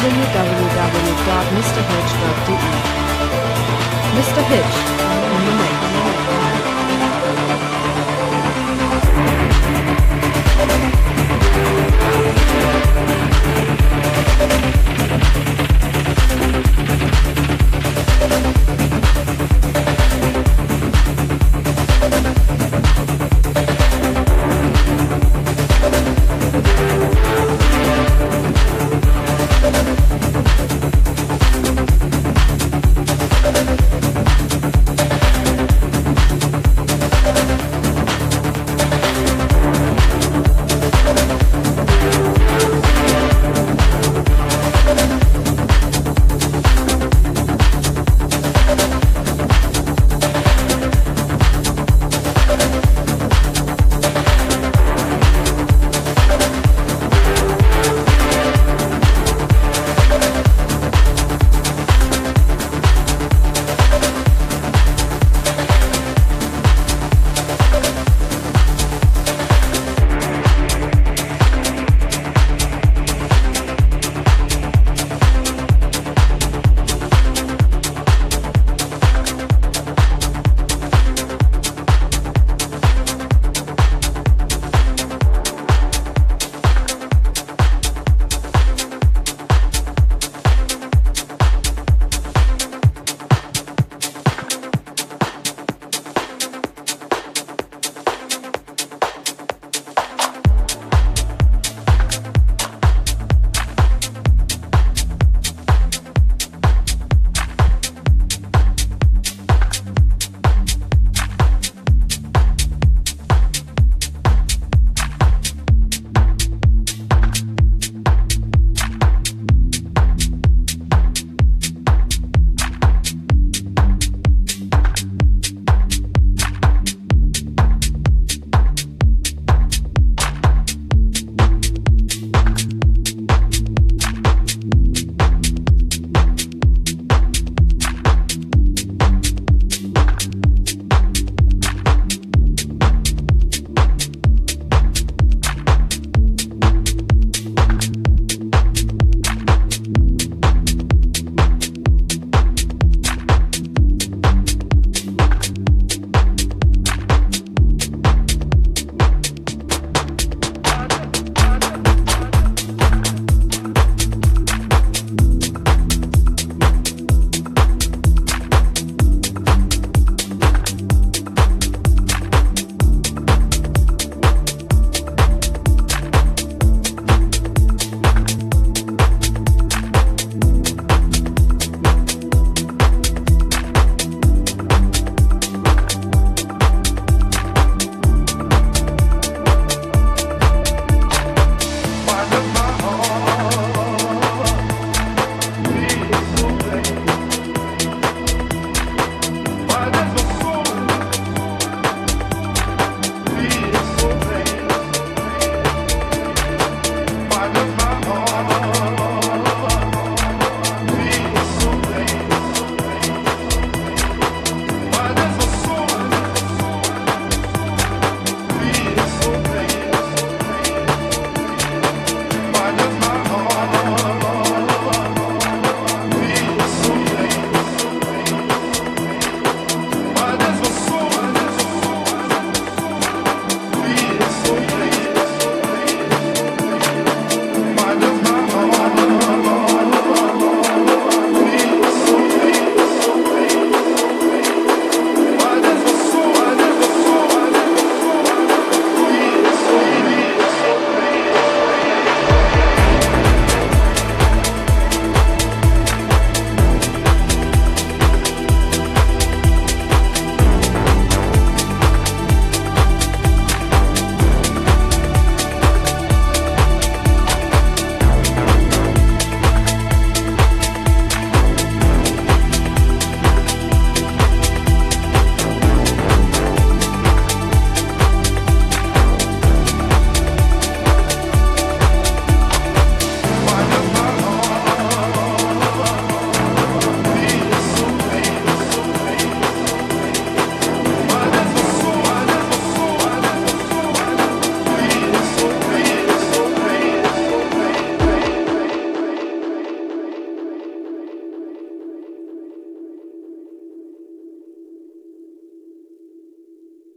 Visit 0.00 0.67